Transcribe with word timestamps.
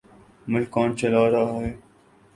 ملک 0.51 0.69
کون 0.75 0.89
چلا 0.99 1.23
رہا 1.31 1.55
ہے؟ 1.61 1.71